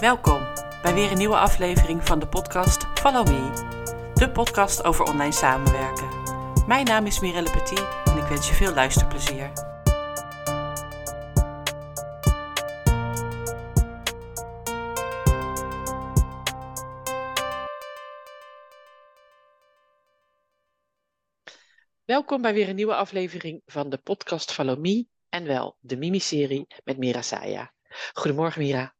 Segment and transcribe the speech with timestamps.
[0.00, 0.46] Welkom
[0.82, 6.08] bij weer een nieuwe aflevering van de podcast Follow Me, de podcast over online samenwerken.
[6.66, 9.52] Mijn naam is Mirelle Petit en ik wens je veel luisterplezier.
[22.04, 26.66] Welkom bij weer een nieuwe aflevering van de podcast Follow Me en wel de Mimi-serie
[26.84, 27.72] met Mira Saya.
[28.12, 28.95] Goedemorgen Mira.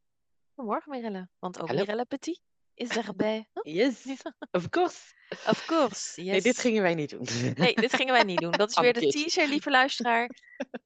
[0.56, 1.80] Goedemorgen Mirelle, want ook Hallo.
[1.80, 2.40] Mirelle Petit
[2.74, 3.48] is erbij.
[3.52, 3.74] Huh?
[3.74, 5.14] Yes, of course.
[5.46, 6.30] Of course, yes.
[6.32, 7.26] Nee, dit gingen wij niet doen.
[7.54, 8.50] Nee, dit gingen wij niet doen.
[8.50, 10.30] Dat is weer de teaser, lieve luisteraar,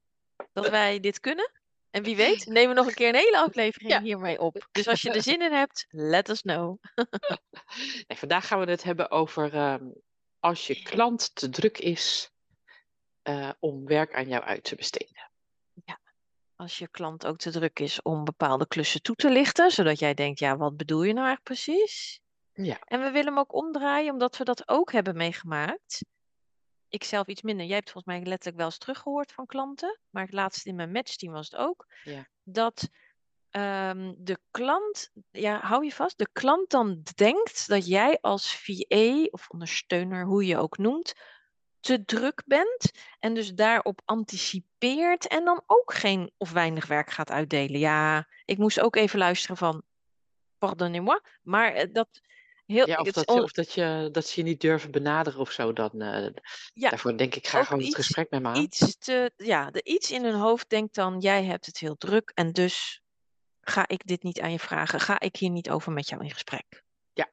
[0.52, 1.52] dat wij dit kunnen.
[1.91, 4.01] En wie weet, nemen we nog een keer een hele aflevering Ja.
[4.01, 4.69] hiermee op.
[4.73, 6.78] Dus als je er zin in hebt, let us know.
[8.06, 9.84] Nee, vandaag gaan we het hebben over ehm,
[10.41, 12.30] als je klant te druk is
[13.23, 15.20] eh, om werk aan jou uit te besteden.
[16.60, 20.14] Als je klant ook te druk is om bepaalde klussen toe te lichten, zodat jij
[20.14, 22.20] denkt, ja, wat bedoel je nou eigenlijk precies?
[22.52, 22.78] Ja.
[22.84, 26.05] En we willen hem ook omdraaien, omdat we dat ook hebben meegemaakt.
[26.88, 27.66] Ik zelf iets minder.
[27.66, 29.98] Jij hebt volgens mij letterlijk wel eens teruggehoord van klanten.
[30.11, 31.86] Maar het laatst in mijn matchteam was het ook.
[32.05, 32.28] Ja.
[32.42, 32.88] Dat
[33.50, 39.25] ehm, de klant, ja, hou je vast, de klant dan denkt dat jij als VA
[39.31, 41.12] of ondersteuner, hoe je ook noemt,
[41.81, 42.91] te druk bent.
[43.19, 47.81] En dus daarop anticipeert en dan ook geen of weinig werk gaat uitdelen.
[47.81, 49.83] Ja, ik moest ook even luisteren van,
[50.59, 52.20] pardonnez-moi, maar eh, dat...
[52.67, 55.50] Heel, Ja, of, dat, on- of dat, je, dat ze je niet durven benaderen of
[55.50, 55.72] zo.
[55.72, 56.28] Dan, eh,
[56.72, 58.56] Ja, daarvoor denk ik, ga gewoon het gesprek met me aan.
[58.56, 62.31] iets te, ja, de iets in hun hoofd denkt dan, jij hebt het heel druk
[62.34, 63.03] en dus
[63.61, 65.00] ga ik dit niet aan je vragen.
[65.00, 66.83] Ga ik hier niet over met jou in gesprek.
[67.12, 67.31] Ja.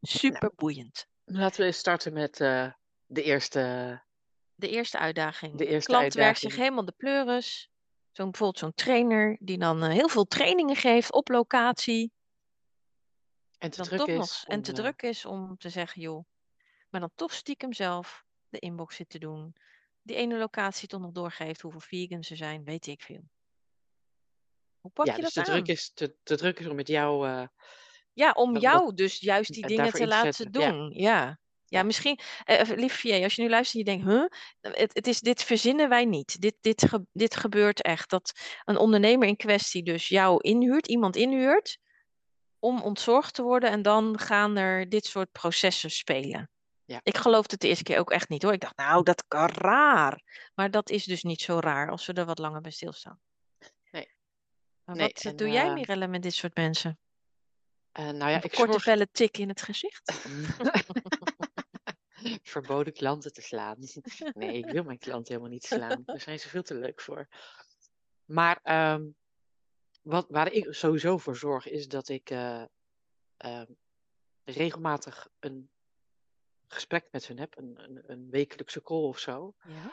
[0.00, 1.06] Super boeiend.
[1.24, 2.72] Laten we eens starten met eh,
[3.06, 4.02] de eerste.
[4.54, 5.56] De eerste uitdaging.
[5.56, 7.70] De eerste Klant werkt zich helemaal de pleuris.
[8.12, 12.12] Zo'n, bijvoorbeeld zo'n trainer die dan eh, heel veel trainingen geeft op locatie.
[13.58, 14.16] En te druk is.
[14.16, 16.24] nog en om, te eh, druk is om te zeggen, joh,
[16.90, 19.54] maar dan toch stiekem zelf de inbox zit te doen.
[20.02, 23.22] Die ene locatie toch nog doorgeeft hoeveel vegans er zijn, weet ik veel.
[24.80, 25.56] Hoe pak ja, je dus dat te aan?
[25.56, 27.28] druk, is, te, te druk is om met jou.
[27.28, 27.46] eh,
[28.12, 30.90] Ja, om jou dus juist die en dingen te laten zetten, doen.
[30.90, 31.10] Ja.
[31.10, 31.38] Ja,
[31.68, 31.82] Ja.
[31.82, 35.06] misschien, eh, even, lief VA, als je nu luistert en je denkt, huh, het, het
[35.06, 36.40] is, dit verzinnen wij niet.
[36.40, 38.10] Dit, dit, ge- dit gebeurt echt.
[38.10, 38.32] Dat
[38.64, 41.78] een ondernemer in kwestie dus jou inhuurt, iemand inhuurt,
[42.58, 46.50] om ontzorgd te worden en dan gaan er dit soort processen spelen.
[46.84, 47.00] Ja.
[47.02, 48.52] Ik geloofde het de eerste keer ook echt niet hoor.
[48.52, 50.22] Ik dacht, nou, dat kan raar.
[50.54, 53.20] Maar dat is dus niet zo raar als we er wat langer bij stilstaan.
[53.90, 54.10] Nee.
[54.84, 56.98] Maar Nee, wat en, doe jij, eh, Mirelle, met dit soort mensen?
[57.92, 58.82] eh, nou ja, Een ik korte zorg.
[58.82, 60.12] felle tik in het gezicht?
[62.42, 63.76] Verboden klanten te slaan.
[64.32, 66.02] Nee, ik wil mijn klanten helemaal niet slaan.
[66.04, 67.28] Daar zijn ze veel te leuk voor.
[68.24, 69.06] Maar ehm,
[70.02, 72.64] wat, waar ik sowieso voor zorg is dat ik eh,
[73.36, 73.72] ehm,
[74.44, 75.70] regelmatig een
[76.68, 77.56] gesprek met hun heb.
[77.58, 79.54] Een, een, een wekelijkse call of zo.
[79.62, 79.92] Ja.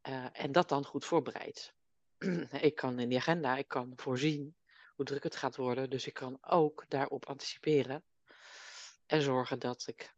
[0.00, 1.74] eh, en dat dan goed voorbereid.
[2.60, 4.56] ik kan in die agenda, ik kan voorzien
[4.94, 5.90] hoe druk het gaat worden.
[5.90, 8.04] Dus ik kan ook daarop anticiperen.
[9.06, 10.14] En zorgen dat ik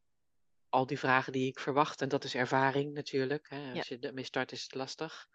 [0.74, 3.48] al die vragen die ik verwacht, en dat is ervaring natuurlijk.
[3.48, 5.28] Hè, als je ermee start is het lastig.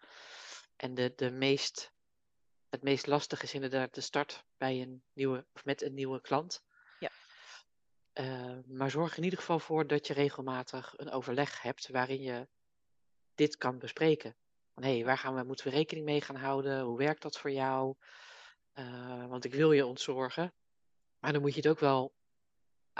[0.76, 1.92] En de, de meest,
[2.68, 6.62] het meest lastig is inderdaad de start bij een nieuwe, of met een nieuwe klant.
[6.98, 7.10] Ja.
[8.12, 12.48] Eh, maar zorg in ieder geval voor dat je regelmatig een overleg hebt waarin je
[13.34, 14.36] dit kan bespreken.
[14.74, 16.80] Van hé, hey, waar gaan we, moeten we rekening mee gaan houden?
[16.80, 17.94] Hoe werkt dat voor jou?
[18.72, 20.54] Eh, want ik wil je ontzorgen.
[21.18, 22.14] Maar dan moet je het ook wel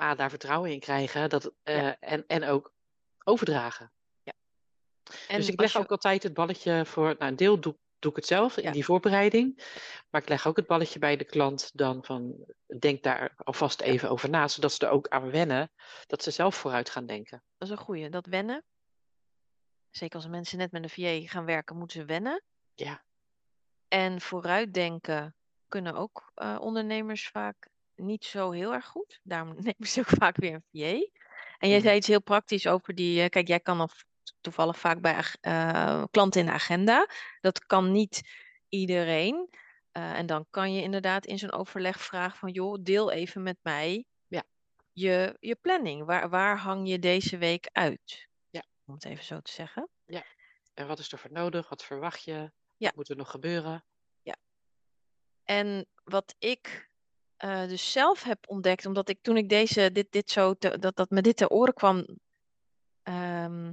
[0.01, 1.29] A, daar vertrouwen in krijgen.
[1.29, 2.73] Dat, eh, en, en ook
[3.25, 3.93] overdragen.
[5.29, 7.05] En dus ik leg je- ook altijd het balletje voor.
[7.19, 8.71] Nou, een deel doe, doe ik het zelf in Ja.
[8.71, 9.57] die voorbereiding.
[10.11, 12.37] Maar ik leg ook het balletje bij de klant dan van.
[12.79, 14.49] Denk daar alvast even over na.
[14.49, 15.71] Zodat ze er ook aan wennen.
[16.07, 17.43] Dat ze zelf vooruit gaan denken.
[17.59, 18.65] Dat is een goeie, dat wennen.
[19.91, 20.91] Zeker als mensen net met een
[21.23, 22.43] VA gaan werken, moeten ze wennen.
[22.75, 23.03] Ja.
[23.89, 25.35] En vooruitdenken
[25.69, 27.69] kunnen ook eh, ondernemers vaak
[28.01, 29.21] niet zo heel erg goed.
[29.23, 31.07] Daarom nemen ze ook vaak weer een VA.
[31.59, 31.87] En jij Mhm.
[31.87, 33.23] zei iets heel praktisch over die...
[33.23, 34.03] eh, kijk, jij kan v-
[34.41, 37.09] toevallig vaak bij eh, klanten in de agenda.
[37.41, 38.23] Dat kan niet
[38.69, 39.51] iedereen.
[39.93, 42.51] Eh, en dan kan je inderdaad in zo'n overleg vragen van...
[42.51, 44.43] joh, deel even met mij Ja.
[44.93, 46.05] je, je planning.
[46.05, 48.29] Waar, waar hang je deze week uit?
[48.51, 48.63] Ja.
[48.87, 49.89] Om het even zo te zeggen.
[50.75, 51.69] En wat is er voor nodig?
[51.69, 52.33] Wat verwacht je?
[52.77, 52.87] Ja.
[52.87, 53.85] Wat moet er nog gebeuren?
[55.45, 56.90] En wat ik
[57.41, 60.97] eh, dus zelf heb ontdekt, omdat ik toen ik deze, dit, dit zo, te- dat,
[60.97, 62.07] dat me dit ter oren kwam.
[63.03, 63.67] ehm,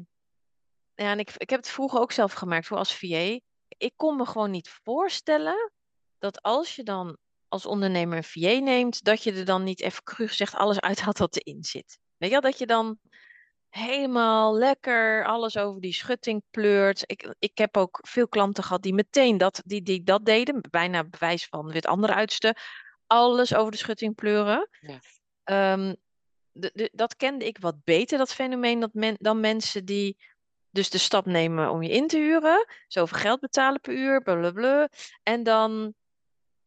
[0.95, 3.39] ja, en ik, ik heb het vroeger ook zelf gemerkt, voor als VA.
[3.67, 5.71] Ik kon me gewoon niet voorstellen
[6.17, 7.17] dat als je dan
[7.47, 11.17] als ondernemer een VA neemt, dat je er dan niet even cru gezegd alles uithaalt
[11.17, 11.99] wat erin zit.
[12.17, 12.99] Weet je wel, dat je dan
[13.69, 17.03] helemaal lekker alles over die schutting pleurt.
[17.05, 21.03] Ik, ik heb ook veel klanten gehad die meteen dat, die, die dat deden, bijna
[21.03, 22.55] bewijs van wit andere uiterste,
[23.07, 24.69] alles over de schutting pleuren.
[24.79, 24.99] Ja.
[25.43, 25.93] Ehm,
[26.51, 30.17] de, de, dat kende ik wat beter, dat fenomeen, dat men, dan mensen die
[30.69, 34.89] dus de stap nemen om je in te huren, zoveel geld betalen per uur, blablabla,
[35.23, 35.93] en dan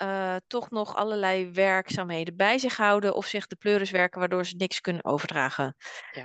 [0.03, 4.57] uh, toch nog allerlei werkzaamheden bij zich houden of zich de pleuris werken waardoor ze
[4.57, 5.77] niks kunnen overdragen.
[6.11, 6.25] Ja.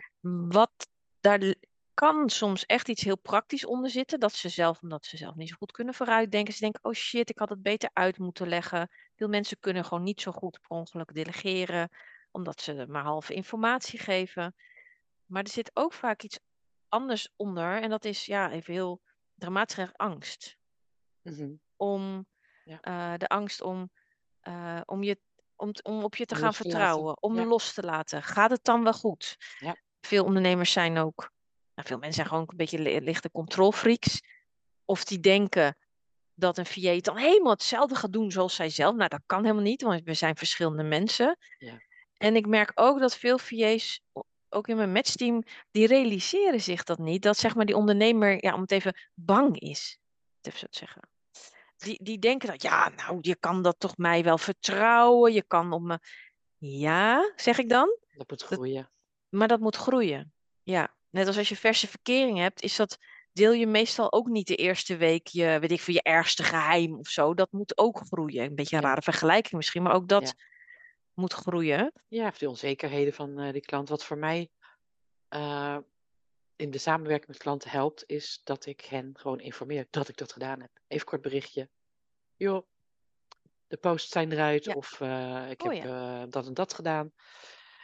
[0.50, 0.88] Wat
[1.20, 1.56] daar
[1.94, 5.50] kan soms echt iets heel praktisch onder zitten, dat ze zelf, omdat ze zelf niet
[5.50, 8.90] zo goed kunnen vooruitdenken, ze denken, oh shit, ik had het beter uit moeten leggen.
[9.16, 11.90] Veel mensen kunnen gewoon niet zo goed per ongeluk delegeren,
[12.32, 14.56] omdat ze maar halve informatie geven.
[15.26, 16.40] Maar er zit ook vaak iets
[16.90, 19.02] anders onder en dat is, ja, even heel
[19.34, 20.58] dramatisch, angst.
[21.22, 22.26] Mm Om
[22.64, 22.80] Ja.
[22.82, 23.90] eh, de angst om,
[24.40, 25.20] eh, om, je,
[25.56, 26.62] om, om op je te gaan laten.
[26.62, 27.46] vertrouwen, om Ja.
[27.46, 28.24] los te laten.
[28.24, 29.38] Gaat het dan wel goed?
[29.60, 29.76] Ja.
[30.02, 31.32] Veel ondernemers zijn ook,
[31.76, 34.22] nou, veel mensen zijn gewoon een beetje li- lichte controlfreaks.
[34.86, 35.78] Of die denken
[36.36, 38.96] dat een VA dan helemaal hetzelfde gaat doen zoals zij zelf.
[38.96, 41.38] Nou, dat kan helemaal niet, want we zijn verschillende mensen.
[41.58, 41.82] Ja.
[42.18, 44.02] En ik merk ook dat veel VA's,
[44.50, 47.22] ook in mijn matchteam, die realiseren zich dat niet.
[47.22, 49.98] Dat zeg maar die ondernemer, ja, om het even, bang is.
[50.42, 51.10] Even zo te zeggen.
[51.78, 55.34] Die, die denken dat, ja, nou, je kan dat toch mij wel vertrouwen.
[55.34, 56.00] Je kan op me.
[56.58, 57.98] Ja, zeg ik dan.
[58.12, 58.92] Dat moet groeien.
[59.30, 60.34] Maar dat moet groeien.
[60.64, 62.98] Ja, net als als je verse verkering hebt, is dat
[63.36, 66.96] deel je meestal ook niet de eerste week je, weet ik veel, je ergste geheim
[67.00, 67.34] of zo.
[67.34, 68.44] Dat moet ook groeien.
[68.44, 70.34] Een beetje een rare vergelijking misschien, maar ook dat Ja.
[71.14, 71.92] moet groeien.
[72.08, 73.90] Ja, of de onzekerheden van eh, die klant.
[73.90, 74.50] Wat voor mij
[75.28, 75.78] eh,
[76.56, 80.32] in de samenwerking met klanten helpt, is dat ik hen gewoon informeer dat ik dat
[80.32, 80.72] gedaan heb.
[80.88, 81.70] Even kort berichtje.
[82.36, 82.66] Joh,
[83.68, 84.74] de posts zijn eruit Ja.
[84.74, 86.26] of eh, ik Oh heb ja.
[86.26, 87.14] dat en dat gedaan.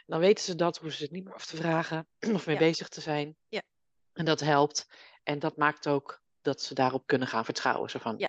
[0.06, 2.88] Dan weten ze dat, hoeven ze het niet meer af te vragen of mee bezig
[2.88, 3.36] te zijn.
[3.48, 3.62] Ja.
[4.12, 4.86] En dat helpt.
[5.22, 7.90] En dat maakt ook dat ze daarop kunnen gaan vertrouwen.
[7.90, 8.26] Zo van, Ja.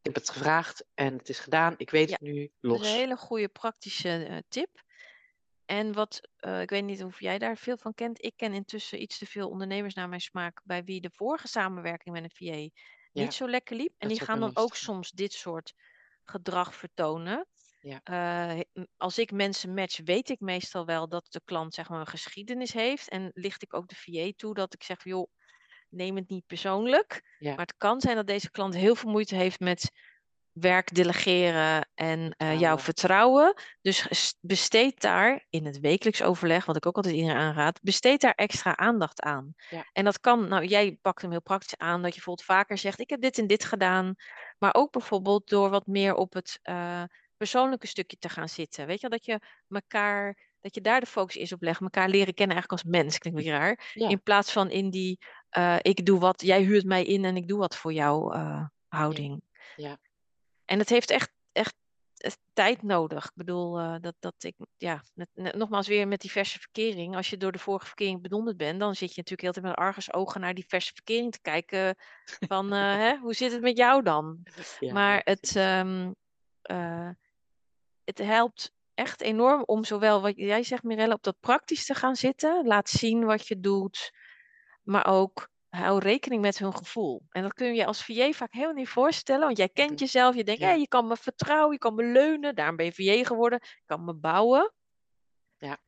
[0.00, 1.74] ik heb het gevraagd en het is gedaan.
[1.76, 2.16] Ik weet Ja.
[2.20, 2.80] het nu, Dat is los.
[2.80, 4.84] een hele goede praktische eh, tip.
[5.64, 8.24] En wat, eh, ik weet niet of jij daar veel van kent.
[8.24, 12.14] Ik ken intussen iets te veel ondernemers naar mijn smaak, bij wie de vorige samenwerking
[12.14, 12.54] met een VA
[13.12, 13.94] Ja, niet zo lekker liep.
[13.98, 15.72] En dat die gaan dan ook soms dit soort
[16.24, 17.46] gedrag vertonen.
[17.80, 18.00] Ja.
[18.02, 18.60] Eh,
[18.96, 22.72] als ik mensen match, weet ik meestal wel dat de klant zeg maar een geschiedenis
[22.72, 23.08] heeft.
[23.08, 25.30] En licht ik ook de VA toe dat ik zeg, joh,
[25.88, 27.36] neem het niet persoonlijk.
[27.38, 27.50] Ja.
[27.50, 29.90] Maar het kan zijn dat deze klant heel veel moeite heeft met
[30.60, 33.54] werk delegeren en eh, jouw Vertrouwen.
[33.82, 38.34] Dus besteed daar in het wekelijks overleg, wat ik ook altijd iedereen aanraad, besteed daar
[38.34, 39.54] extra aandacht aan.
[39.70, 39.84] Ja.
[39.92, 43.00] En dat kan, nou jij pakt hem heel praktisch aan, dat je bijvoorbeeld vaker zegt,
[43.00, 44.14] ik heb dit en dit gedaan.
[44.58, 47.02] Maar ook bijvoorbeeld door wat meer op het eh,
[47.36, 48.86] persoonlijke stukje te gaan zitten.
[48.86, 52.08] Weet je, wel, dat je elkaar, dat je daar de focus is op legt, elkaar
[52.08, 53.90] leren kennen eigenlijk als mens, klinkt weer raar.
[53.94, 54.08] Ja.
[54.08, 57.48] In plaats van in die, eh, ik doe wat, jij huurt mij in en ik
[57.48, 59.42] doe wat voor jou eh, houding.
[59.76, 59.98] Ja.
[60.64, 61.74] En het heeft echt, echt,
[62.52, 63.24] tijd nodig.
[63.24, 67.16] Ik bedoel, eh, dat, dat ik, ja, net, net- nogmaals weer met die verse verkering.
[67.16, 69.86] Als je door de vorige verkering bedonderd bent, dan zit je natuurlijk heel tijd met
[69.86, 71.96] argusogen naar die verse verkering te kijken.
[72.48, 74.38] Van, hè, hoe zit het met jou dan?
[74.80, 76.12] Ja, Maar het, ehm,
[76.62, 77.10] eh,
[78.04, 82.16] het helpt echt enorm om zowel wat jij zegt, Mirelle, op dat praktisch te gaan
[82.16, 82.66] zitten.
[82.66, 84.12] Laat zien wat je doet.
[84.86, 87.22] Maar ook hou rekening met hun gevoel.
[87.30, 89.44] En dat kun je je als VA vaak helemaal niet voorstellen.
[89.44, 90.34] Want jij kent jezelf.
[90.34, 90.70] Je denkt, Ja.
[90.72, 91.72] je kan me vertrouwen.
[91.72, 92.54] Je kan me leunen.
[92.54, 93.58] Daarom ben je VA geworden.
[93.62, 94.72] Je kan me bouwen.
[95.58, 95.78] Ja.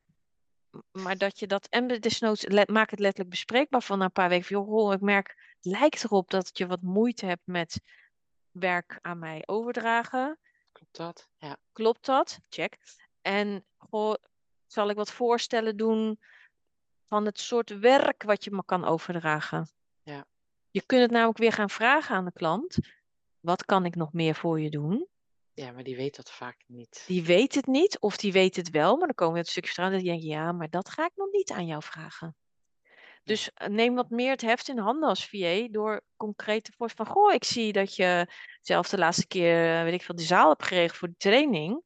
[0.91, 1.67] Maar dat je dat...
[1.67, 4.45] En desnoods let, maak het letterlijk bespreekbaar van na een paar weken.
[4.45, 7.81] Van, joh, ik merk, het lijkt erop dat je wat moeite hebt met
[8.51, 10.39] werk aan mij overdragen.
[10.71, 11.29] Klopt dat?
[11.37, 11.57] Ja.
[11.71, 12.39] Klopt dat?
[12.49, 12.77] Check.
[13.21, 14.13] En goh,
[14.67, 16.19] zal ik wat voorstellen doen
[17.09, 19.69] van het soort werk wat je me kan overdragen?
[20.03, 20.25] Ja.
[20.71, 22.77] Je kunt het namelijk weer gaan vragen aan de klant.
[23.39, 25.07] Wat kan ik nog meer voor je doen?
[25.59, 27.03] ja, maar die weet dat vaak niet.
[27.07, 29.67] Die weet het niet, of die weet het wel, maar dan komen we het stukje
[29.71, 29.97] vertrouwen.
[29.97, 32.35] Dat die denken, ja, maar dat ga ik nog niet aan jou vragen.
[33.23, 37.05] Dus eh, neem wat meer het heft in handen als VA door concrete voor van,
[37.05, 38.27] goh, ik zie dat je
[38.61, 41.81] zelf de laatste keer, eh, weet ik veel, de zaal hebt geregeld voor de training.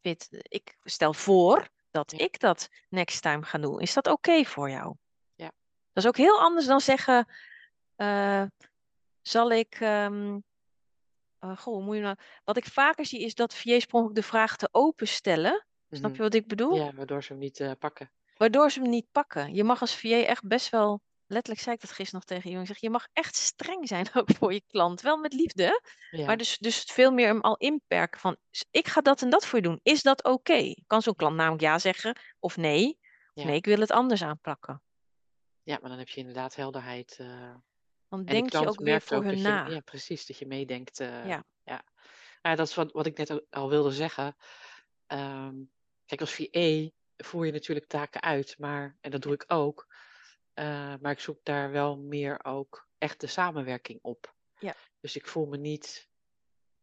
[0.00, 3.80] Weet, ik stel voor dat ik dat next time ga doen.
[3.80, 4.94] Is dat oké voor jou?
[5.34, 5.52] Ja.
[5.92, 7.28] Dat is ook heel anders dan zeggen,
[7.96, 8.42] eh,
[9.22, 10.38] zal ik, ehm,
[11.38, 13.54] eh, goh, moet je nou, wat ik vaker zie is dat
[13.90, 15.66] ongeluk de vraag te openstellen.
[15.90, 16.16] Snap Mhm.
[16.16, 16.74] je wat ik bedoel?
[16.76, 18.10] Ja, waardoor ze hem niet eh, pakken.
[18.36, 19.54] Waardoor ze hem niet pakken.
[19.54, 21.00] Je mag als VA echt best wel
[21.34, 22.60] letterlijk zei ik dat gisteren nog tegen je.
[22.60, 25.00] Ik zeg, je mag echt streng zijn ook voor je klant.
[25.00, 26.26] Wel met liefde, Ja.
[26.26, 29.46] maar dus, dus veel meer hem al inperken van, "S- ik ga dat en dat
[29.46, 29.80] voor je doen.
[29.82, 30.74] Is dat oké?
[30.86, 32.98] Kan zo'n klant namelijk ja zeggen of nee?
[33.34, 33.44] Of Ja.
[33.44, 34.82] nee, ik wil het anders aanpakken.
[35.62, 37.16] Ja, maar dan heb je inderdaad helderheid.
[37.18, 37.26] eh,
[38.08, 39.66] Dan en de denk je ook weer voor ook hun je, na.
[39.68, 41.00] ja, precies, dat je meedenkt.
[41.00, 41.44] eh, Ja.
[41.62, 41.84] ja.
[42.54, 44.36] Dat is wat, wat ik net al- wilde zeggen.
[45.06, 45.54] Ehm,
[46.06, 49.93] kijk, als VA voer je natuurlijk taken uit, maar, en dat doe ik ook.
[50.54, 54.34] Eh, maar ik zoek daar wel meer ook echt de samenwerking op.
[54.58, 54.74] Ja.
[55.00, 56.08] Dus ik voel me niet.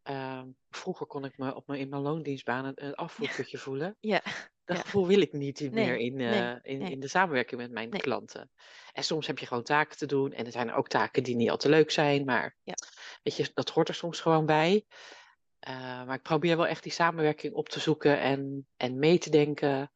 [0.04, 3.98] ehm, vroeger kon ik me op mijn, in mijn loondienstbaan een, een afvoerputje voelen.
[4.00, 4.22] Ja,
[4.66, 4.84] Dat Ja.
[4.84, 6.92] gevoel wil ik niet Nee, meer in, nee, eh, in, nee.
[6.92, 8.52] in de samenwerking met mijn klanten.
[8.94, 10.32] En soms heb je gewoon taken te doen.
[10.34, 12.26] En er zijn ook taken die niet al te leuk zijn.
[12.26, 12.74] Maar Ja.
[13.24, 14.86] weet je, dat hoort er soms gewoon bij.
[15.60, 15.74] Eh,
[16.06, 19.92] maar ik probeer wel echt die samenwerking op te zoeken en, en mee te denken.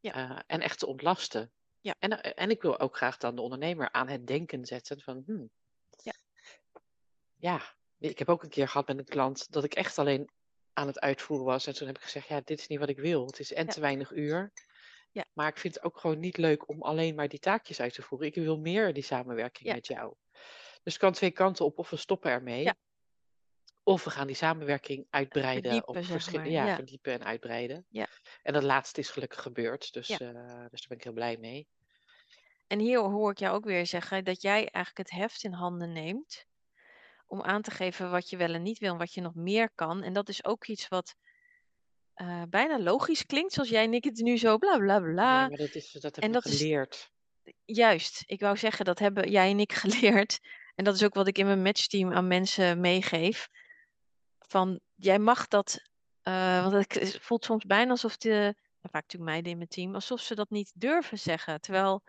[0.00, 0.44] Ja.
[0.46, 1.52] en echt te ontlasten.
[1.80, 1.94] Ja.
[1.98, 5.22] En, eh, en ik wil ook graag dan de ondernemer aan het denken zetten van...
[5.26, 5.50] Hmm,
[6.02, 6.12] Ja.
[7.36, 10.30] ja, ik heb ook een keer gehad met een klant dat ik echt alleen
[10.72, 11.66] aan het uitvoeren was.
[11.66, 13.26] En toen heb ik gezegd, ja, dit is niet wat ik wil.
[13.26, 13.72] Het is en Ja.
[13.72, 14.52] te weinig uur.
[15.12, 15.24] Ja.
[15.32, 18.02] Maar ik vind het ook gewoon niet leuk om alleen maar die taakjes uit te
[18.02, 18.26] voeren.
[18.28, 19.74] Ik wil meer die samenwerking Ja.
[19.74, 20.14] met jou.
[20.82, 21.78] Dus het kan twee kanten op.
[21.78, 22.62] Of we stoppen ermee.
[22.62, 22.74] Ja.
[23.88, 25.62] Of we gaan die samenwerking uitbreiden.
[25.62, 26.48] Verdiepen, op zeg verschil- maar.
[26.48, 26.74] ja, Ja.
[26.74, 27.86] verdiepen en uitbreiden.
[27.88, 28.06] Ja.
[28.42, 29.92] En dat laatste is gelukkig gebeurd.
[29.92, 30.18] Dus, Ja.
[30.18, 30.28] eh,
[30.70, 31.68] dus daar ben ik heel blij mee.
[32.66, 35.92] En hier hoor ik jou ook weer zeggen dat jij eigenlijk het heft in handen
[35.92, 36.46] neemt
[37.26, 39.70] om aan te geven wat je wel en niet wil en wat je nog meer
[39.74, 40.02] kan.
[40.02, 41.14] En dat is ook iets wat
[42.14, 45.40] eh, bijna logisch klinkt, zoals jij en ik het nu zo bla bla bla.
[45.40, 47.10] Ja, maar dat, is, dat en hebben dat we is- geleerd.
[47.64, 50.38] Juist, ik wou zeggen, dat hebben jij en ik geleerd.
[50.74, 53.48] En dat is ook wat ik in mijn matchteam aan mensen meegeef.
[54.48, 55.82] Van, jij mag dat,
[56.22, 60.20] eh, want het voelt soms bijna alsof de, vaak natuurlijk meiden in mijn team, alsof
[60.20, 61.60] ze dat niet durven zeggen.
[61.60, 62.02] Terwijl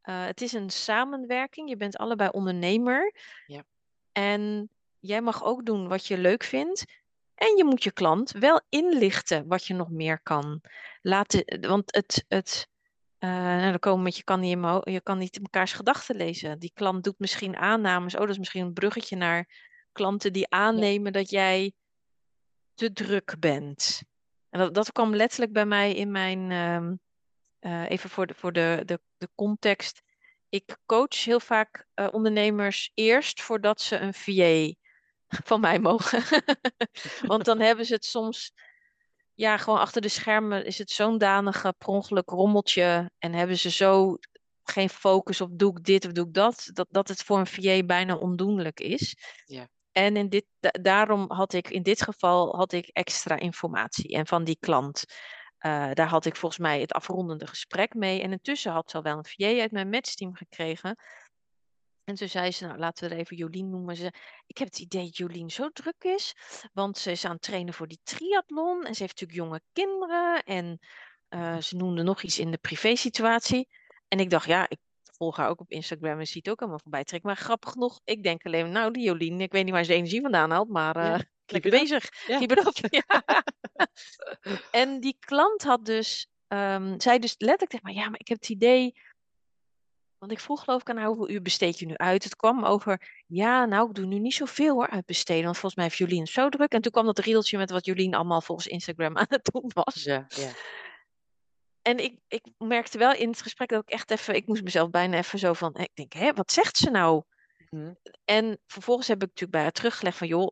[0.00, 3.14] eh, het is een samenwerking, je bent allebei ondernemer.
[3.46, 3.64] Ja.
[4.12, 6.84] En jij mag ook doen wat je leuk vindt.
[7.34, 10.60] En je moet je klant wel inlichten wat je nog meer kan.
[11.02, 12.68] Laten, want het, het,
[13.18, 16.16] eh, nou, dan komen met je kan niet in je kan niet in mekaars gedachten
[16.16, 16.58] lezen.
[16.58, 18.14] Die klant doet misschien aannames.
[18.14, 19.67] Oh, dat is misschien een bruggetje naar
[19.98, 21.72] klanten die aannemen dat jij
[22.74, 24.02] te druk bent.
[24.50, 26.50] En dat, dat kwam letterlijk bij mij in mijn.
[26.50, 26.94] ehm,
[27.58, 30.02] eh, even voor, de, voor de, de, de context.
[30.48, 34.74] Ik coach heel vaak eh, ondernemers eerst voordat ze een VA
[35.50, 36.22] van mij mogen.
[37.30, 38.52] Want dan hebben ze het soms
[39.34, 43.10] ja, gewoon achter de schermen is het zo'n danige per ongeluk rommeltje.
[43.18, 44.16] En hebben ze zo
[44.62, 46.70] geen focus op doe ik dit of doe ik dat.
[46.72, 49.16] Dat, dat het voor een VA bijna ondoenlijk is.
[49.44, 49.68] Ja.
[49.98, 54.14] En in dit, da- daarom had ik in dit geval had ik extra informatie.
[54.14, 55.04] En van die klant,
[55.58, 58.22] eh, daar had ik volgens mij het afrondende gesprek mee.
[58.22, 60.96] En intussen had ze al wel een VA uit mijn matchteam gekregen.
[62.04, 63.96] En toen zei ze, nou laten we er even Jolien noemen.
[63.96, 64.12] Ze,
[64.46, 66.34] ik heb het idee dat Jolien zo druk is.
[66.72, 68.84] Want ze is aan het trainen voor die triathlon.
[68.84, 70.42] En ze heeft natuurlijk jonge kinderen.
[70.42, 70.78] En
[71.28, 73.68] eh, ze noemde nog iets in de privésituatie.
[74.08, 74.78] En ik dacht, ja, ik
[75.18, 77.28] volg haar ook op Instagram en zie het ook allemaal voorbij trekken.
[77.28, 79.96] Maar grappig genoeg, ik denk alleen, nou die Jolien, ik weet niet waar ze de
[79.96, 80.68] energie vandaan haalt.
[80.68, 81.80] Maar Ja, lekker it up.
[81.80, 82.26] bezig.
[82.26, 82.38] Ja.
[82.38, 82.92] Keep it up.
[83.08, 83.22] Ja.
[84.82, 88.38] en die klant had dus, ehm zei dus letterlijk tegen mij, ja, maar ik heb
[88.38, 88.94] het idee...
[90.18, 92.24] Want ik vroeg geloof ik aan haar, hoeveel uur besteed je nu uit?
[92.24, 95.44] Het kwam over, ja, nou, ik doe nu niet zoveel hoor, uitbesteden.
[95.44, 96.72] Want volgens mij heeft Jolien zo druk.
[96.72, 100.02] En toen kwam dat riedeltje met wat Jolien allemaal volgens Instagram aan het doen was.
[100.02, 100.50] Ja, ja.
[101.88, 104.90] En ik, ik merkte wel in het gesprek dat ik echt even, ik moest mezelf
[104.90, 107.22] bijna even zo van, ik denk, hé, wat zegt ze nou?
[107.70, 107.92] Mhm.
[108.24, 110.50] En vervolgens heb ik natuurlijk bij haar teruggelegd van, joh,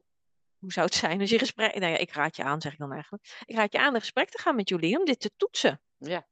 [0.58, 1.78] hoe zou het zijn als je gesprek...
[1.78, 3.42] Nou ja, ik raad je aan, zeg ik dan eigenlijk.
[3.44, 5.80] Ik raad je aan een gesprek te gaan met Jolien om dit te toetsen.
[5.96, 6.26] Ja.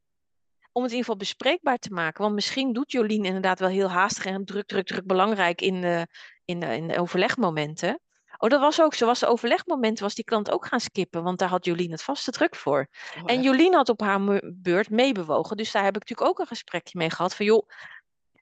[0.72, 2.22] Om het in ieder geval bespreekbaar te maken.
[2.22, 6.06] Want misschien doet Jolien inderdaad wel heel haastig en druk, druk, druk belangrijk in de,
[6.44, 8.00] in de, in de overlegmomenten.
[8.44, 9.06] Oh, dat was ook zo.
[9.06, 11.22] Was de overlegmomenten was die klant ook gaan skippen.
[11.22, 12.88] Want daar had Jolien het vaste druk voor.
[13.16, 13.42] Oh, En?
[13.42, 15.56] Jolien had op haar beurt meebewogen.
[15.56, 17.34] Dus daar heb ik natuurlijk ook een gesprekje mee gehad.
[17.34, 17.68] Van joh,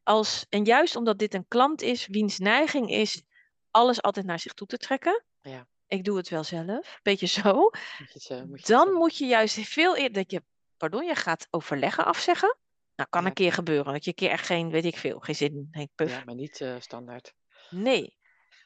[0.03, 3.23] als, en juist omdat dit een klant is, wiens neiging is
[3.71, 5.25] alles altijd naar zich toe te trekken.
[5.43, 5.67] Ja.
[5.87, 7.53] Ik doe het wel zelf, beetje zo.
[7.53, 7.79] Moet
[8.13, 10.43] je het, moet je het, Dan moet je juist veel eerder dat je,
[10.77, 12.57] pardon, je gaat overleggen afzeggen.
[12.97, 13.29] Nou, kan Ja.
[13.29, 13.93] een keer gebeuren.
[13.93, 16.11] Dat je een keer echt geen, weet ik veel, geen zin, puf.
[16.11, 17.35] Ja, maar niet eh, standaard.
[17.71, 18.17] Nee.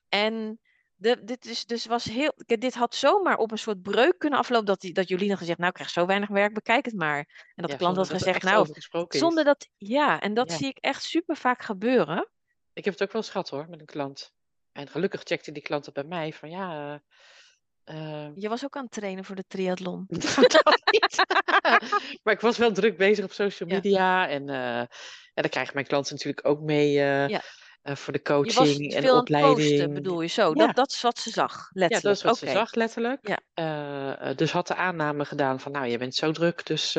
[0.08, 0.60] En
[0.96, 4.66] de, dit, is, dus was heel, dit had zomaar op een soort breuk kunnen aflopen.
[4.66, 7.18] Dat, die, dat Jolien had gezegd, nou ik krijg zo weinig werk, bekijk het maar.
[7.18, 8.68] En dat Ja, de klant had dat gezegd, nou,
[9.08, 10.56] zonder dat, ja, en dat Ja.
[10.56, 12.30] zie ik echt super vaak gebeuren.
[12.72, 14.34] Ik heb het ook wel eens gehad hoor, met een klant.
[14.72, 17.00] En gelukkig checkte die klant het bij mij van ja, eh,
[17.86, 20.04] Eh, Je was ook aan het trainen voor de triathlon.
[20.08, 21.16] dat niet.
[22.22, 23.74] maar ik was wel druk bezig op social Ja.
[23.74, 24.28] media.
[24.28, 24.84] En eh
[25.34, 27.40] ja, daar krijgen mijn klanten natuurlijk ook mee eh, Ja.
[27.86, 29.94] Eh, voor de coaching en het posten, opleiding.
[29.94, 30.48] bedoel je zo?
[30.48, 30.66] Ja.
[30.66, 32.02] Dat, dat is wat ze zag, Ja, letterlijk.
[32.02, 33.28] dat is wat ze zag, letterlijk.
[33.28, 33.40] Ja.
[33.54, 36.98] Eh, eh, dus had de aanname gedaan van, nou, je bent zo druk, dus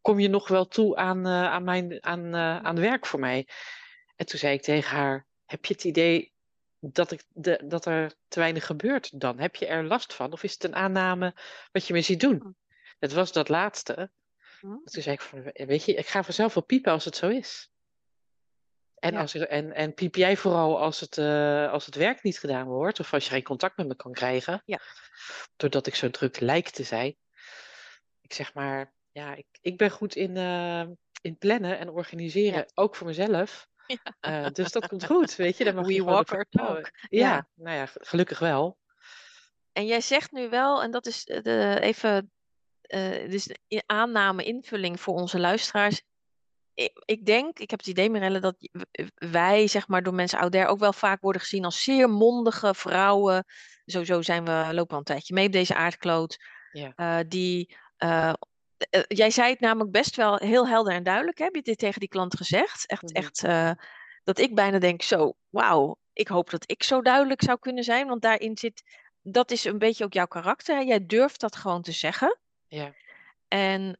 [0.00, 3.48] kom je nog wel toe aan, aan, mijn, aan, aan werk voor mij?
[4.16, 6.32] En toen zei ik tegen haar, heb je het idee
[6.80, 9.38] dat, ik de, dat er te weinig gebeurt dan?
[9.38, 10.32] Heb je er last van?
[10.32, 11.34] Of is het een aanname
[11.72, 12.56] wat je me ziet doen?
[12.98, 14.10] Het was dat laatste.
[14.60, 14.66] Hm.
[14.66, 17.70] Toen zei ik van, weet je, ik ga vanzelf wel piepen als het zo is.
[18.96, 19.20] En, Ja.
[19.20, 22.66] als er, en, en piep jij vooral als het, eh, als het werk niet gedaan
[22.66, 24.80] wordt, of als je geen contact met me kan krijgen, Ja.
[25.56, 27.16] doordat ik zo druk lijk te zijn.
[28.20, 30.84] Ik zeg maar, ja, ik, ik ben goed in, eh,
[31.22, 32.66] in plannen en organiseren, Ja.
[32.74, 33.66] ook voor mezelf.
[33.86, 34.16] Ja.
[34.20, 36.82] Eh, dus dat komt goed, weet je, daar mag We je walk our vertrouwen.
[36.82, 36.92] talk.
[37.08, 38.78] Ja, nou ja, gelukkig wel.
[39.72, 42.32] En jij zegt nu wel, en dat is de, even
[43.30, 43.48] dus
[43.86, 46.02] aanname, invulling voor onze luisteraars.
[46.76, 48.56] Ik, ik denk, ik heb het idee, Mirelle, dat
[49.14, 52.74] wij, zeg maar, door mensen out there ook wel vaak worden gezien als zeer mondige
[52.74, 53.44] vrouwen.
[53.84, 56.36] Sowieso zijn we, lopen al een tijdje mee op deze aardkloot.
[56.72, 56.92] Ja.
[56.96, 58.32] eh, die, eh,
[58.90, 61.38] eh, jij zei het namelijk best wel heel helder en duidelijk.
[61.38, 61.44] Hè?
[61.44, 62.86] Heb je dit tegen die klant gezegd?
[62.86, 63.14] Echt, Mhm.
[63.14, 63.40] echt
[64.24, 68.06] dat ik bijna denk, zo, wauw, ik hoop dat ik zo duidelijk zou kunnen zijn.
[68.08, 68.82] Want daarin zit,
[69.22, 70.76] dat is een beetje ook jouw karakter.
[70.76, 70.82] Hè?
[70.82, 72.38] Jij durft dat gewoon te zeggen.
[72.66, 72.92] Ja.
[73.48, 73.96] En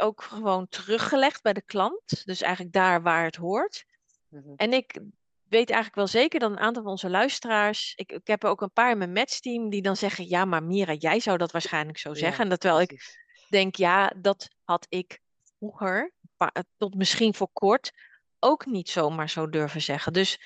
[0.00, 2.22] ook gewoon teruggelegd bij de klant.
[2.24, 3.84] Dus eigenlijk daar waar het hoort.
[4.28, 4.52] Mhm.
[4.56, 5.00] En ik
[5.48, 7.92] weet eigenlijk wel zeker dat een aantal van onze luisteraars.
[7.96, 10.62] Ik, ik heb er ook een paar in mijn matchteam die dan zeggen: Ja, maar
[10.62, 12.36] Mira, jij zou dat waarschijnlijk zo zeggen.
[12.36, 15.20] Ja, en dat terwijl ik denk: Ja, dat had ik
[15.58, 17.92] vroeger, pa- tot misschien voor kort,
[18.38, 20.12] ook niet zomaar zo durven zeggen.
[20.12, 20.40] Dus,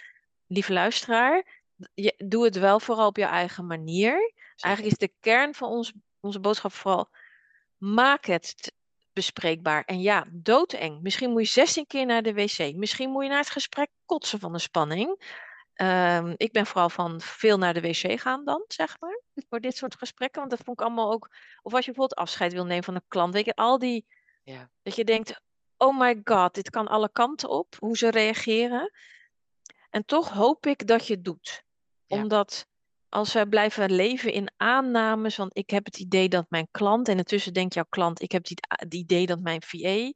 [0.46, 1.62] lieve luisteraar,
[1.94, 4.32] je, doe het wel vooral op je eigen manier.
[4.56, 7.08] Eigenlijk is de kern van ons, onze boodschap vooral:
[7.76, 8.72] maak het
[9.18, 9.84] bespreekbaar.
[9.84, 11.02] En ja, doodeng.
[11.02, 12.74] Misschien moet je 16 keer naar de wc.
[12.74, 15.36] Misschien moet je naar het gesprek kotsen van de spanning.
[15.74, 19.20] Ehm, ik ben vooral van veel naar de wc gaan dan, zeg maar.
[19.48, 20.40] Voor dit soort gesprekken.
[20.40, 21.28] Want dat vond ik allemaal ook.
[21.62, 23.34] Of als je bijvoorbeeld afscheid wil nemen van een klant.
[23.34, 24.06] Weet je, al die.
[24.42, 24.70] Ja.
[24.82, 25.40] Dat je denkt:
[25.76, 27.76] oh my god, dit kan alle kanten op.
[27.78, 28.92] Hoe ze reageren.
[29.90, 31.62] En toch hoop ik dat je het doet.
[32.06, 32.16] Ja.
[32.16, 32.66] Omdat
[33.08, 37.16] als wij blijven leven in aannames, want ik heb het idee dat mijn klant, en
[37.18, 40.12] intussen denkt jouw klant, ik heb het idee dat mijn VA,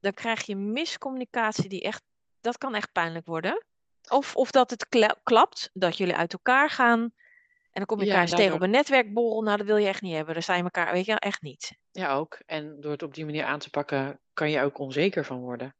[0.00, 2.02] dan krijg je miscommunicatie die echt,
[2.40, 3.64] dat kan echt pijnlijk worden.
[4.08, 7.00] Of, of dat het kla- klapt, dat jullie uit elkaar gaan.
[7.00, 9.42] En dan kom je elkaar eens tegen op een netwerkborrel.
[9.42, 10.34] Nou, dat wil je echt niet hebben.
[10.34, 11.76] Daar sta je elkaar, weet je wel, echt niet.
[11.92, 12.38] Ja, ook.
[12.46, 15.74] En door het op die manier aan te pakken, kan je ook onzeker van worden.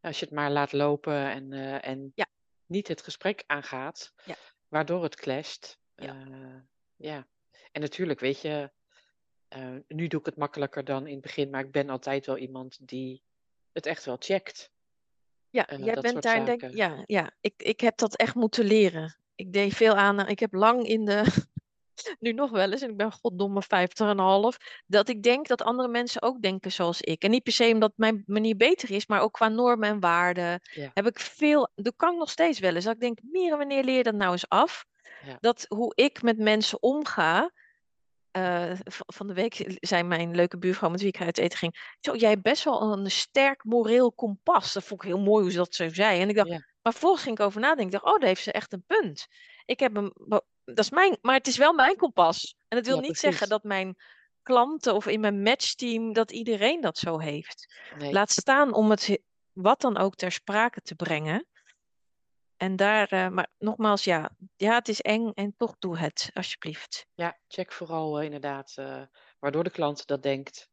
[0.00, 2.26] Als je het maar laat lopen en, eh, en Ja.
[2.66, 4.34] niet het gesprek aangaat, Ja.
[4.68, 5.78] Waardoor het clasht.
[5.94, 6.06] Ja.
[6.06, 6.60] Eh,
[6.96, 7.26] ja.
[7.72, 8.70] En natuurlijk, weet je,
[9.48, 12.36] eh, nu doe ik het makkelijker dan in het begin, maar ik ben altijd wel
[12.36, 13.22] iemand die
[13.72, 14.70] het echt wel checkt.
[15.50, 17.30] Ja, Eh, jij dat bent daar, denk ja, ja.
[17.40, 19.16] Ik, ik heb dat echt moeten leren.
[19.34, 21.24] Ik deed veel aan, ik heb lang in de,
[22.18, 24.56] nu nog wel eens, en ik ben goddomme 50 en een half,
[24.86, 27.22] dat ik denk dat andere mensen ook denken zoals ik.
[27.22, 30.60] En niet per se omdat mijn manier beter is, maar ook qua normen en waarden
[30.74, 30.90] Ja.
[30.94, 32.84] heb ik veel, dat kan ik nog steeds wel eens.
[32.84, 34.84] Dat ik denk, Mira, wanneer leer je dat nou eens af?
[35.26, 35.36] Ja.
[35.40, 37.50] Dat hoe ik met mensen omga.
[38.30, 38.72] eh,
[39.06, 41.96] van de week zei mijn leuke buurvrouw met wie ik uit eten ging.
[42.00, 44.72] Zo, jij hebt best wel een sterk moreel kompas.
[44.72, 46.20] Dat vond ik heel mooi hoe ze dat zo zei.
[46.20, 46.64] En ik dacht, Ja.
[46.82, 47.84] maar vervolgens ging ik over nadenken.
[47.86, 49.26] Ik dacht, oh, daar heeft ze echt een punt.
[49.64, 50.42] Ik heb een, wa-
[50.74, 52.56] dat is mijn, maar het is wel mijn kompas.
[52.68, 53.28] En dat wil Ja, niet precies.
[53.30, 53.96] zeggen dat mijn
[54.42, 57.74] klanten of in mijn matchteam, dat iedereen dat zo heeft.
[57.98, 58.12] Nee.
[58.12, 59.18] Laat staan om het he-
[59.52, 61.46] wat dan ook ter sprake te brengen.
[62.56, 67.06] En daar, eh, maar nogmaals, ja, ja, het is eng en toch doe het, alsjeblieft.
[67.14, 69.02] Ja, check vooral eh, inderdaad eh,
[69.38, 70.68] waardoor de klant dat denkt.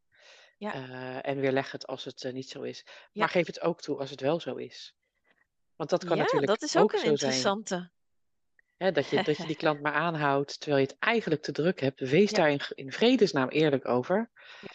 [0.57, 0.73] Ja.
[1.21, 2.83] En weerleg het als het niet zo is.
[2.85, 2.91] Ja.
[3.11, 4.95] Maar geef het ook toe als het wel zo is.
[5.75, 7.33] Want dat kan ja, natuurlijk dat is ook een zijn.
[8.77, 11.79] Hè, dat, je, dat je die klant maar aanhoudt terwijl je het eigenlijk te druk
[11.79, 11.99] hebt.
[11.99, 12.37] Wees Ja.
[12.37, 14.31] daar in, in vredesnaam eerlijk over.
[14.61, 14.67] Ja.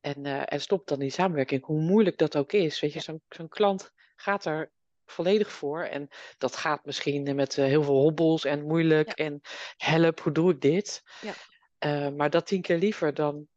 [0.00, 2.80] En, eh, en stop dan die samenwerking, hoe moeilijk dat ook is.
[2.80, 4.72] Weet je, zo'n zo'n klant gaat er
[5.06, 5.82] volledig voor.
[5.82, 6.08] En
[6.38, 9.18] dat gaat misschien met eh, heel veel hobbels en moeilijk.
[9.18, 9.24] Ja.
[9.24, 9.40] En
[9.76, 11.02] help, hoe doe ik dit?
[11.20, 11.32] Ja.
[11.78, 13.48] Eh, maar dat tien keer liever dan,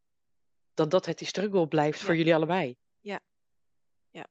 [0.73, 2.77] dan dat het die struggle blijft voor jullie allebei.
[2.99, 3.19] Ja.
[4.09, 4.27] Ja.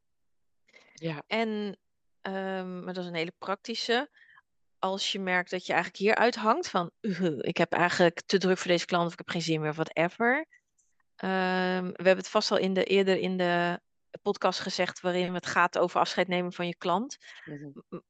[0.94, 1.78] Ja, En,
[2.20, 4.10] ehm, maar dat is een hele praktische.
[4.78, 8.58] Als je merkt dat je eigenlijk hier uithangt van, "Uhu, ik heb eigenlijk te druk
[8.58, 10.46] voor deze klant of ik heb geen zin meer, whatever.
[11.16, 13.80] Ehm, we hebben het vast al in de, eerder in de
[14.22, 17.16] podcast gezegd waarin het gaat over afscheid nemen van je klant.
[17.44, 18.00] mhm.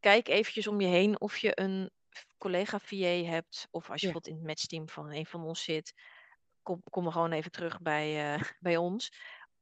[0.00, 1.90] Kijk eventjes om je heen of je een
[2.38, 4.12] collega VA hebt, of als je Ja.
[4.12, 5.92] bijvoorbeeld in het matchteam van een van ons zit,
[6.62, 9.10] kom, kom gewoon even terug bij, eh, bij ons.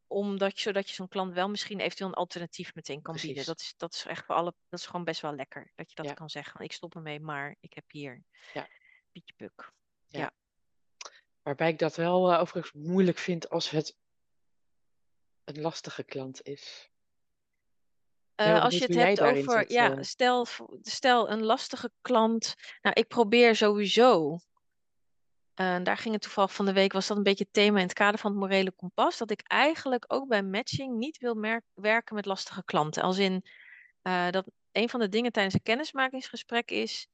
[0.07, 3.45] Omdat je, zodat je zo'n klant wel misschien eventueel een alternatief meteen kan bieden.
[3.45, 5.73] Dat is, dat is echt voor alle, dat is gewoon best wel lekker.
[5.75, 6.13] Dat je dat Ja.
[6.13, 6.61] kan zeggen.
[6.61, 8.69] Ik stop ermee, maar ik heb hier Ja.
[9.13, 9.73] Pietje Puk.
[11.43, 13.97] Waarbij ik dat wel eh, overigens moeilijk vind als het
[15.45, 16.91] een lastige klant is.
[18.35, 20.03] Eh, als je het hebt over, zit, ja, eh.
[20.03, 20.47] stel,
[20.83, 22.55] stel een lastige klant.
[22.83, 24.39] Nou, ik probeer sowieso.
[25.57, 27.93] Daar ging het toevallig van de week, was dat een beetje het thema in het
[27.93, 29.19] kader van het morele kompas.
[29.19, 33.03] Dat ik eigenlijk ook bij matching niet wil werken met lastige klanten.
[33.03, 33.45] Als in
[34.03, 37.09] eh, dat een van de dingen tijdens een kennismakingsgesprek is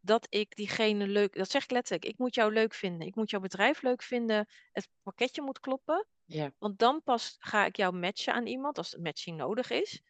[0.00, 3.06] dat ik diegene leuk, dat zeg ik letterlijk, ik moet jou leuk vinden.
[3.06, 4.48] Ik moet jouw bedrijf leuk vinden.
[4.72, 6.06] Het pakketje moet kloppen.
[6.24, 10.02] Ja, Want dan pas ga ik jou matchen aan iemand als matching nodig is.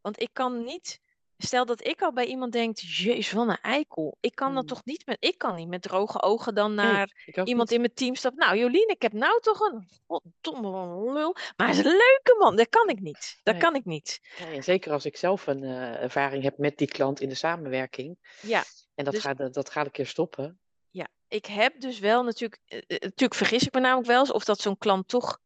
[0.00, 1.00] Want ik kan niet.
[1.40, 4.16] Stel dat ik al bij iemand denk, jezus, wat een eikel.
[4.20, 4.68] Ik kan dat Mm.
[4.68, 5.16] toch niet met.
[5.20, 7.12] Ik kan niet met droge ogen dan naar
[7.44, 7.70] iemand niet.
[7.70, 8.46] in mijn team stappen.
[8.46, 11.32] Nou, Jolien, ik heb nou toch een goddomme lul.
[11.56, 12.56] Maar hij is een leuke man.
[12.56, 13.40] Dat kan ik niet.
[13.42, 13.62] Dat Nee.
[13.62, 14.20] kan ik niet.
[14.48, 18.18] Nee, zeker als ik zelf een eh, ervaring heb met die klant in de samenwerking.
[18.40, 20.60] Ja, En dat, Dus- gaat, dat gaat een keer stoppen.
[20.90, 21.08] ja.
[21.28, 22.60] Ik heb dus wel natuurlijk.
[22.66, 25.38] eh, eh, natuurlijk vergis ik me namelijk wel eens of dat zo'n klant toch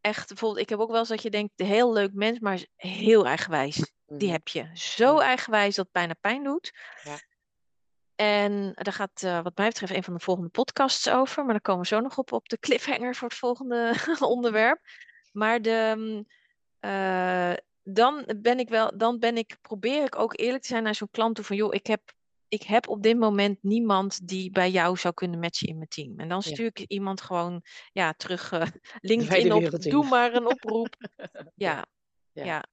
[0.00, 0.28] echt.
[0.28, 3.92] Bijvoorbeeld, ik heb ook wel eens dat je denkt, heel leuk mens, maar heel eigenwijs.
[4.18, 4.36] Die Mhm.
[4.36, 4.70] heb je.
[4.74, 6.72] Zo eigenwijs dat het bijna pijn doet.
[7.02, 7.18] Ja.
[8.14, 11.42] En daar gaat eh, wat mij betreft een van de volgende podcasts over.
[11.44, 14.80] Maar daar komen we zo nog op, op de cliffhanger voor het volgende onderwerp.
[15.32, 16.26] Maar de, mm,
[16.80, 20.94] eh, dan ben ik wel, dan ben ik, probeer ik ook eerlijk te zijn naar
[20.94, 22.12] zo'n klant toe van joh, ik heb,
[22.48, 26.18] ik heb op dit moment niemand die bij jou zou kunnen matchen in mijn team.
[26.18, 28.66] En dan stuur ik iemand gewoon ja, terug eh,
[29.00, 30.96] LinkedIn op, doe maar een oproep.
[31.54, 31.86] Ja,
[32.32, 32.44] Ja.
[32.44, 32.64] ja.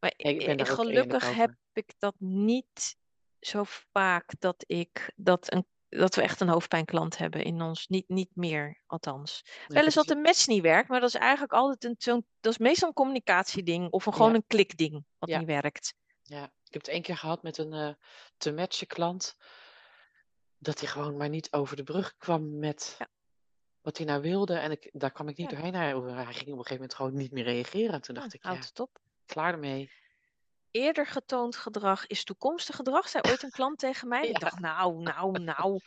[0.00, 2.96] Maar Ja, ik ben daar ook gelukkig heb ik dat niet
[3.40, 7.86] zo vaak dat ik dat een dat we echt een hoofdpijnklant hebben in ons.
[7.86, 9.42] Niet, niet meer, althans.
[9.66, 12.26] Wel eens het dat de match niet werkt, maar dat is eigenlijk altijd een, zo'n,
[12.40, 14.34] dat is meestal een communicatieding of een, gewoon Ja.
[14.34, 15.38] een klikding wat Ja.
[15.38, 15.94] niet werkt.
[16.22, 17.94] Ja, ik heb het één keer gehad met een eh,
[18.36, 19.36] te matchen klant.
[20.58, 22.96] Dat hij gewoon maar niet over de brug kwam met
[23.80, 24.54] wat hij nou wilde.
[24.58, 25.74] En ik, daar kwam ik niet doorheen.
[25.74, 27.92] Hij, hij ging op een gegeven moment gewoon niet meer reageren.
[27.92, 29.00] En toen dacht ik, ja, het op.
[29.28, 29.90] klaar ermee.
[30.70, 34.28] Eerder getoond gedrag is toekomstig gedrag, zei ooit een klant tegen mij.
[34.28, 35.80] Ik dacht, nou, nou, nou.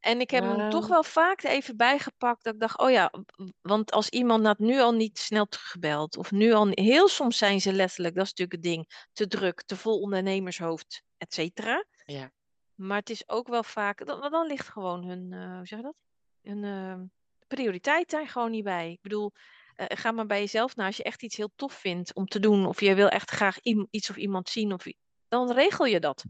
[0.00, 0.92] En ik heb hem toch Nou.
[0.92, 2.44] wel vaak even bijgepakt.
[2.44, 3.12] Dat ik dacht, oh ja,
[3.60, 6.16] want als iemand had nu al niet snel teruggebeld.
[6.16, 9.62] Of nu al, heel soms zijn ze letterlijk, dat is natuurlijk het ding, te druk,
[9.62, 11.84] te vol ondernemershoofd, et cetera.
[12.04, 12.32] Ja.
[12.74, 15.84] Maar het is ook wel vaak, dan, dan ligt gewoon hun, eh, hoe zeg je
[15.84, 15.96] dat?
[16.42, 17.00] Hun eh,
[17.46, 18.90] prioriteit daar gewoon niet bij.
[18.90, 19.32] Ik bedoel,
[19.76, 20.86] eh, ga maar bij jezelf na.
[20.86, 23.58] Als je echt iets heel tof vindt om te doen, of je wil echt graag
[23.90, 24.84] iets of iemand zien, of,
[25.28, 26.24] dan regel je dat.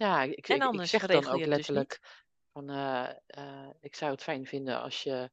[0.00, 2.00] Ja, ik, En ik, zeg dan ook dus letterlijk
[2.52, 5.30] van eh, eh, ik zou het fijn vinden als je,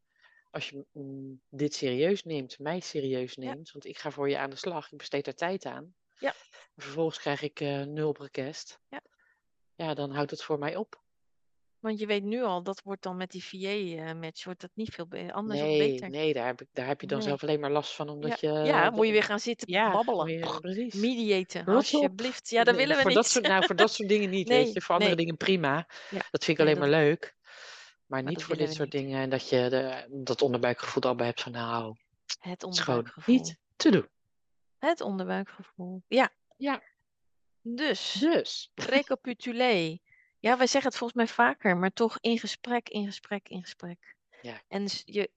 [0.51, 3.43] als je mm, dit serieus neemt, mij serieus Ja.
[3.43, 3.71] neemt.
[3.71, 5.95] Want ik ga voor je aan de slag, ik besteed daar tijd aan.
[6.19, 6.33] Ja.
[6.75, 8.79] En vervolgens krijg ik eh, nul request.
[8.89, 9.01] Ja.
[9.75, 11.03] Ja, dan houdt het voor mij op.
[11.79, 15.07] Want je weet nu al, dat wordt dan met die VA-match, wordt dat niet veel
[15.07, 16.09] be- anders of Nee, beter.
[16.09, 17.27] nee, daar heb, ik, daar heb je dan Nee.
[17.27, 18.47] zelf alleen maar last van, Ja, omdat je...
[18.47, 20.27] ja, dat- moet je weer gaan zitten ja, babbelen.
[20.27, 20.93] je- precies.
[20.93, 22.49] Mediaten, Rot alsjeblieft.
[22.49, 23.19] Ja, dat Nee, willen we voor niet.
[23.21, 24.81] Dat soort, nou, voor dat soort dingen niet, Nee, weet je.
[24.81, 25.87] Voor andere dingen prima.
[26.09, 27.35] Ja, Dat vind ik alleen dat- maar leuk.
[28.05, 29.01] Maar, Maar niet voor dit soort niet.
[29.03, 29.21] dingen.
[29.21, 31.95] En dat je de, dat onderbuikgevoel erbij hebt van nou,
[32.39, 33.35] Het onderbuikgevoel.
[33.35, 34.07] niet te doen.
[34.79, 36.01] Het onderbuikgevoel.
[36.07, 36.81] Ja, Ja,
[37.61, 38.71] dus, dus.
[38.75, 39.97] recapitulé.
[40.39, 44.15] Ja, wij zeggen het volgens mij vaker, maar toch in gesprek, in gesprek, in gesprek.
[44.41, 44.61] Ja.
[44.67, 45.31] En s- je,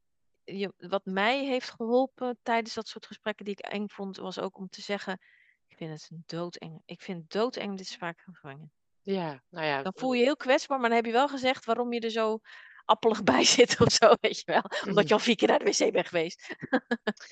[0.44, 4.56] je, wat mij heeft geholpen tijdens dat soort gesprekken die ik eng vond, was ook
[4.56, 5.20] om te zeggen,
[5.68, 6.82] ik vind het doodeng.
[6.84, 8.72] Ik vind het doodeng dit vaak gevangen.
[9.02, 9.82] Ja, nou ja.
[9.82, 12.10] Dan voel je je heel kwetsbaar, maar dan heb je wel gezegd waarom je er
[12.10, 12.40] zo
[12.90, 14.62] appelig bij zit of zo, weet je wel.
[14.86, 16.56] Omdat je al vier keer naar de wc bent geweest.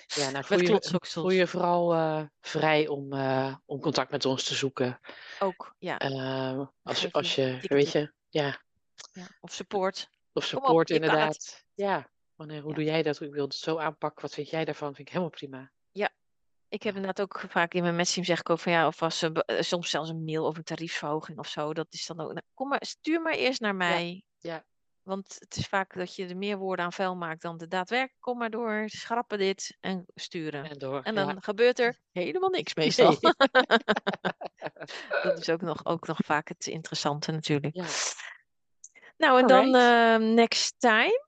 [0.06, 0.44] Ja, nou
[1.00, 5.00] voel je, vooral eh, vrij om, eh, om contact met ons te zoeken.
[5.38, 5.98] Ook, ja.
[5.98, 8.62] Eh, als, als je weet je, ja,
[9.12, 9.26] ja.
[9.40, 10.08] Of support.
[10.32, 11.64] of op, support inderdaad.
[11.74, 12.76] Ja, wanneer, hoe Ja.
[12.76, 13.20] doe jij dat?
[13.20, 14.22] Ik wil het zo aanpakken.
[14.22, 14.94] Wat vind jij daarvan?
[14.94, 15.70] Vind ik helemaal prima.
[16.70, 16.98] Ik heb Ja.
[17.00, 19.44] inderdaad ook vaak in mijn matchteam zeg ik ook van ja, of als ze be-
[19.44, 21.74] eh, soms zelfs een mail over een tariefsverhoging of zo.
[21.74, 22.26] Dat is dan ook.
[22.28, 24.22] nou, kom maar, stuur maar eerst naar mij.
[24.38, 24.64] ja.
[25.08, 28.20] Want het is vaak dat je er meer woorden aan vuil maakt dan de daadwerkelijk.
[28.20, 30.64] Kom maar door, schrappen dit en sturen.
[30.64, 31.02] En door.
[31.02, 31.24] En ja.
[31.24, 33.16] dan gebeurt er helemaal niks meestal.
[33.20, 33.32] Nee.
[35.22, 37.74] dat is ook nog, ook nog vaak het interessante natuurlijk.
[37.74, 37.86] Ja.
[39.16, 41.26] Nou, en dan eh, next time.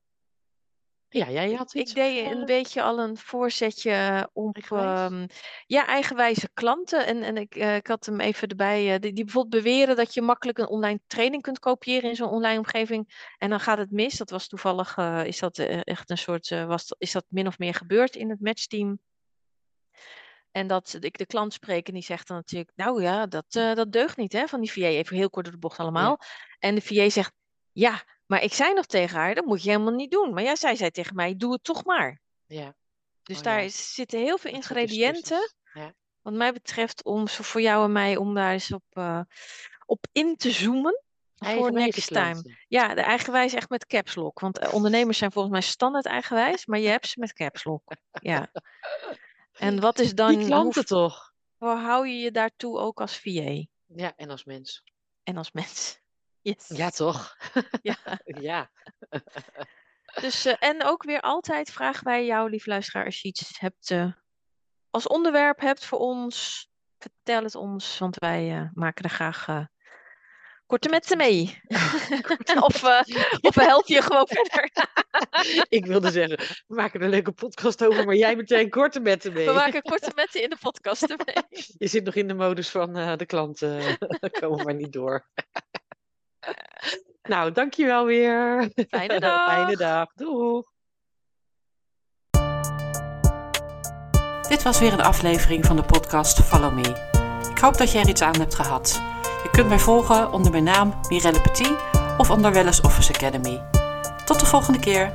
[1.12, 1.92] Ja, jij had Ik iets.
[1.92, 5.10] deed of, een eh, beetje al een voorzetje op eigenwijs?
[5.12, 5.26] ehm,
[5.66, 7.06] ja, eigenwijze klanten.
[7.06, 10.14] En, en ik, eh, ik had hem even erbij, eh, die, die bijvoorbeeld beweren dat
[10.14, 13.32] je makkelijk een online training kunt kopiëren in zo'n online omgeving.
[13.38, 14.16] En dan gaat het mis.
[14.16, 17.46] Dat was toevallig, eh, is dat eh, echt een soort, eh, was, is dat min
[17.46, 18.98] of meer gebeurd in het matchteam.
[20.50, 23.74] En dat ik de klant spreek en die zegt dan natuurlijk, nou ja, dat, eh,
[23.74, 24.80] dat deugt niet hè, van die VA.
[24.86, 26.18] Even heel kort door de bocht allemaal.
[26.58, 27.32] En de VA zegt,
[27.72, 30.32] ja, maar ik zei nog tegen haar, dat moet je helemaal niet doen.
[30.34, 32.20] Maar ja, zij zei tegen mij, doe het toch maar.
[32.46, 32.74] Ja.
[33.22, 33.68] Dus Oh, daar ja.
[33.68, 35.54] zitten heel veel Dat ingrediënten.
[35.72, 35.94] Ja.
[36.22, 39.20] wat mij betreft, om zo voor jou en mij, om daar eens op, eh,
[39.86, 41.02] op in te zoomen.
[41.36, 42.56] Voor next time.
[42.68, 44.40] Ja, de eigenwijs echt met caps lock.
[44.40, 47.92] Want eh, ondernemers zijn volgens mij standaard eigenwijs, maar je hebt ze met caps lock.
[48.10, 48.50] Ja.
[49.52, 51.32] En wat is dan, Die hoe klanten toch?
[51.58, 54.82] verhoud je je daartoe ook als VA Ja, en als mens.
[55.22, 56.00] en als mens?
[56.42, 56.68] Yes.
[56.68, 57.36] Ja, toch?
[57.82, 57.96] Ja.
[58.50, 58.70] ja.
[60.20, 63.90] Dus, eh, en ook weer altijd vragen wij jou, lief luisteraar, als je iets hebt,
[63.90, 64.12] eh,
[64.90, 69.68] als onderwerp hebt voor ons, vertel het ons, want wij eh, maken er graag
[70.66, 71.60] korte metten mee.
[72.60, 72.82] of,
[73.40, 74.70] of we helpen je gewoon verder.
[75.68, 79.32] Ik wilde zeggen, we maken er een leuke podcast over, maar jij meteen korte metten
[79.32, 79.46] mee.
[79.46, 81.44] We maken korte metten in de podcast ermee.
[81.78, 83.98] Je zit nog in de modus van de klanten
[84.40, 85.26] komen maar niet door.
[87.22, 88.70] Nou, dankjewel weer.
[88.88, 89.44] Fijne dag.
[89.52, 90.12] Fijne dag.
[90.14, 90.68] Doeg.
[94.48, 97.08] Dit was weer een aflevering van de podcast Follow Me.
[97.50, 99.02] Ik hoop dat jij er iets aan hebt gehad.
[99.42, 101.76] Je kunt mij volgen onder mijn naam Mirelle Petit
[102.18, 103.62] of onder Wellness Office Academy.
[104.24, 105.12] Tot de volgende keer.